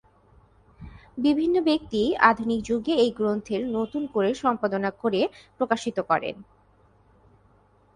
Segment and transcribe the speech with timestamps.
[1.17, 5.21] বিভিন্ন ব্যক্তি আধুনিক যুগে এই গ্রন্থের নতুন করে সম্পাদনা করে
[5.57, 6.35] প্রকাশিত করেন।